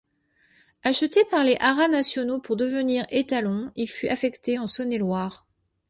Acheté 0.83 1.23
par 1.29 1.43
les 1.43 1.57
Haras 1.59 1.87
nationaux 1.87 2.39
pour 2.39 2.55
devenir 2.55 3.05
étalon, 3.11 3.71
il 3.75 3.85
fut 3.87 4.07
affecté 4.07 4.57
en 4.57 4.65
Saône-et-Loire. 4.65 5.45